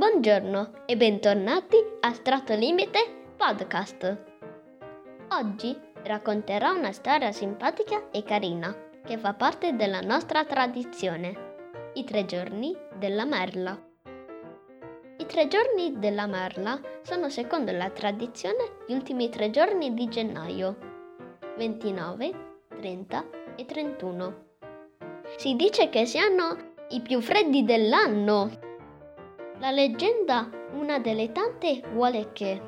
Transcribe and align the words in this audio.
Buongiorno 0.00 0.84
e 0.86 0.96
bentornati 0.96 1.76
a 2.00 2.14
Strato 2.14 2.54
Limite 2.54 3.32
Podcast. 3.36 4.24
Oggi 5.28 5.78
racconterò 6.04 6.74
una 6.74 6.90
storia 6.90 7.32
simpatica 7.32 8.08
e 8.10 8.22
carina 8.22 8.74
che 9.04 9.18
fa 9.18 9.34
parte 9.34 9.76
della 9.76 10.00
nostra 10.00 10.46
tradizione, 10.46 11.90
i 11.92 12.04
tre 12.04 12.24
giorni 12.24 12.74
della 12.96 13.26
merla. 13.26 13.78
I 15.18 15.26
tre 15.26 15.48
giorni 15.48 15.98
della 15.98 16.26
merla 16.26 16.80
sono 17.02 17.28
secondo 17.28 17.70
la 17.70 17.90
tradizione 17.90 18.78
gli 18.86 18.94
ultimi 18.94 19.28
tre 19.28 19.50
giorni 19.50 19.92
di 19.92 20.08
gennaio, 20.08 20.78
29, 21.58 22.32
30 22.70 23.24
e 23.54 23.66
31. 23.66 24.44
Si 25.36 25.54
dice 25.56 25.90
che 25.90 26.06
siano 26.06 26.56
i 26.88 27.02
più 27.02 27.20
freddi 27.20 27.64
dell'anno 27.64 28.68
la 29.60 29.70
leggenda, 29.70 30.48
una 30.72 30.98
delle 30.98 31.32
tante, 31.32 31.82
vuole 31.92 32.32
che 32.32 32.60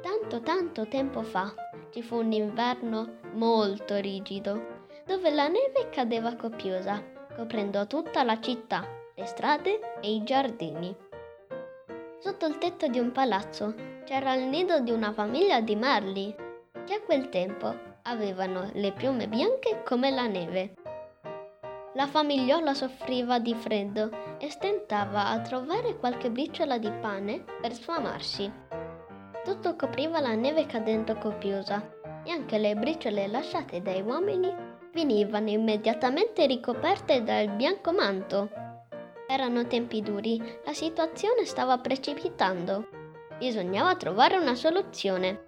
tanto 0.00 0.40
tanto 0.40 0.88
tempo 0.88 1.22
fa 1.22 1.52
ci 1.90 2.02
fu 2.02 2.16
un 2.16 2.32
inverno 2.32 3.18
molto 3.34 3.96
rigido, 3.96 4.86
dove 5.04 5.30
la 5.30 5.46
neve 5.48 5.90
cadeva 5.90 6.34
copiosa, 6.36 7.04
coprendo 7.36 7.86
tutta 7.86 8.22
la 8.22 8.40
città, 8.40 8.82
le 9.14 9.26
strade 9.26 9.98
e 10.00 10.14
i 10.14 10.22
giardini. 10.24 10.94
Sotto 12.18 12.46
il 12.46 12.56
tetto 12.56 12.86
di 12.86 12.98
un 12.98 13.12
palazzo 13.12 13.74
c'era 14.04 14.32
il 14.32 14.44
nido 14.44 14.80
di 14.80 14.90
una 14.90 15.12
famiglia 15.12 15.60
di 15.60 15.76
merli, 15.76 16.34
che 16.86 16.94
a 16.94 17.02
quel 17.02 17.28
tempo 17.28 17.74
avevano 18.04 18.70
le 18.72 18.92
piume 18.92 19.28
bianche 19.28 19.82
come 19.84 20.10
la 20.10 20.26
neve 20.26 20.76
la 21.98 22.06
famigliola 22.06 22.74
soffriva 22.74 23.40
di 23.40 23.56
freddo 23.56 24.36
e 24.38 24.48
stentava 24.50 25.30
a 25.30 25.40
trovare 25.40 25.98
qualche 25.98 26.30
briciola 26.30 26.78
di 26.78 26.88
pane 26.92 27.44
per 27.60 27.74
sfamarsi. 27.74 28.48
Tutto 29.42 29.74
copriva 29.74 30.20
la 30.20 30.36
neve 30.36 30.64
cadendo 30.66 31.16
copiosa 31.16 31.82
e 32.22 32.30
anche 32.30 32.56
le 32.58 32.76
briciole 32.76 33.26
lasciate 33.26 33.82
dai 33.82 34.00
uomini 34.00 34.54
venivano 34.92 35.50
immediatamente 35.50 36.46
ricoperte 36.46 37.24
dal 37.24 37.48
bianco 37.48 37.92
manto. 37.92 38.48
Erano 39.26 39.66
tempi 39.66 40.00
duri, 40.00 40.40
la 40.64 40.72
situazione 40.72 41.46
stava 41.46 41.78
precipitando. 41.78 42.86
Bisognava 43.38 43.96
trovare 43.96 44.36
una 44.36 44.54
soluzione. 44.54 45.46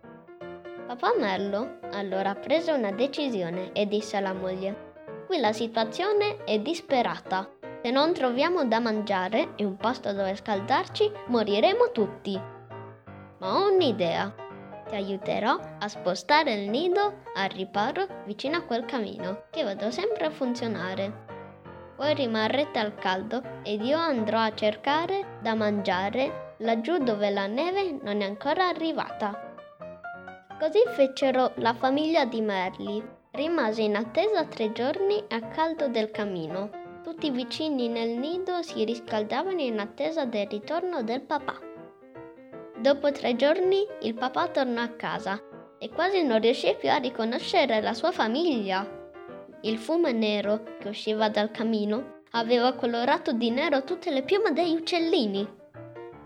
Papà 0.88 1.14
Merlo 1.16 1.78
allora 1.92 2.34
prese 2.34 2.72
una 2.72 2.90
decisione 2.90 3.70
e 3.70 3.86
disse 3.86 4.16
alla 4.16 4.32
moglie 4.32 4.88
qui 5.30 5.38
la 5.38 5.52
situazione 5.52 6.42
è 6.42 6.58
disperata. 6.58 7.48
Se 7.84 7.92
non 7.92 8.12
troviamo 8.12 8.64
da 8.64 8.80
mangiare 8.80 9.52
e 9.54 9.64
un 9.64 9.76
posto 9.76 10.12
dove 10.12 10.34
scaldarci, 10.34 11.08
moriremo 11.28 11.92
tutti. 11.92 12.36
Ma 13.38 13.54
ho 13.54 13.72
un'idea. 13.72 14.34
Ti 14.88 14.94
aiuterò 14.96 15.56
a 15.78 15.86
spostare 15.86 16.54
il 16.54 16.68
nido 16.68 17.20
al 17.36 17.48
riparo 17.50 18.08
vicino 18.26 18.56
a 18.56 18.62
quel 18.62 18.84
camino, 18.86 19.44
che 19.50 19.62
vedo 19.62 19.92
sempre 19.92 20.26
a 20.26 20.30
funzionare. 20.30 21.26
Voi 21.96 22.12
rimarrete 22.12 22.80
al 22.80 22.96
caldo 22.96 23.40
ed 23.62 23.84
io 23.84 23.98
andrò 23.98 24.40
a 24.40 24.52
cercare 24.52 25.38
da 25.40 25.54
mangiare 25.54 26.56
laggiù 26.58 26.98
dove 26.98 27.30
la 27.30 27.46
neve 27.46 28.00
non 28.02 28.20
è 28.20 28.24
ancora 28.24 28.66
arrivata. 28.66 29.54
Così 30.58 30.80
fecero 30.88 31.52
la 31.58 31.72
famiglia 31.72 32.24
di 32.24 32.40
Merli 32.40 33.18
Rimase 33.32 33.82
in 33.82 33.94
attesa 33.94 34.44
tre 34.44 34.72
giorni 34.72 35.22
a 35.28 35.40
caldo 35.40 35.86
del 35.86 36.10
camino. 36.10 36.68
Tutti 37.04 37.28
i 37.28 37.30
vicini 37.30 37.86
nel 37.86 38.18
nido 38.18 38.60
si 38.62 38.84
riscaldavano 38.84 39.60
in 39.60 39.78
attesa 39.78 40.24
del 40.24 40.48
ritorno 40.48 41.04
del 41.04 41.20
papà. 41.20 41.56
Dopo 42.76 43.12
tre 43.12 43.36
giorni 43.36 43.86
il 44.00 44.14
papà 44.14 44.48
tornò 44.48 44.82
a 44.82 44.88
casa 44.88 45.40
e 45.78 45.90
quasi 45.90 46.24
non 46.24 46.40
riuscì 46.40 46.74
più 46.76 46.90
a 46.90 46.96
riconoscere 46.96 47.80
la 47.80 47.94
sua 47.94 48.10
famiglia. 48.10 48.84
Il 49.60 49.78
fumo 49.78 50.10
nero 50.10 50.64
che 50.80 50.88
usciva 50.88 51.28
dal 51.28 51.52
camino 51.52 52.22
aveva 52.32 52.72
colorato 52.72 53.32
di 53.32 53.50
nero 53.50 53.84
tutte 53.84 54.10
le 54.10 54.24
piume 54.24 54.52
degli 54.52 54.74
uccellini. 54.74 55.48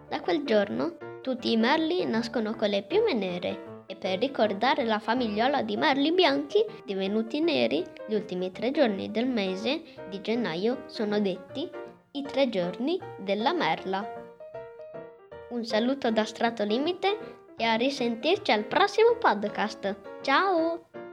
Da 0.09 0.23
quel 0.23 0.45
giorno 0.45 0.97
tutti 1.21 1.53
i 1.53 1.59
merli 1.59 2.07
nascono 2.07 2.55
con 2.55 2.71
le 2.71 2.83
piume 2.83 3.13
nere 3.13 3.73
e 3.87 3.97
per 3.97 4.19
ricordare 4.19 4.85
la 4.85 4.99
famigliola 4.99 5.63
di 5.63 5.77
merli 5.77 6.13
bianchi 6.13 6.65
divenuti 6.85 7.41
neri, 7.41 7.85
gli 8.07 8.15
ultimi 8.15 8.51
tre 8.51 8.71
giorni 8.71 9.11
del 9.11 9.27
mese 9.27 9.83
di 10.09 10.21
gennaio 10.21 10.85
sono 10.87 11.21
detti 11.21 11.71
i 12.13 12.23
tre 12.23 12.49
giorni 12.49 12.99
della 13.19 13.53
merla. 13.53 14.23
Un 15.51 15.65
saluto 15.65 16.11
da 16.11 16.25
Strato 16.25 16.65
Limite 16.65 17.43
e 17.57 17.65
a 17.65 17.75
risentirci 17.75 18.51
al 18.53 18.65
prossimo 18.65 19.17
podcast. 19.19 20.21
Ciao! 20.23 21.04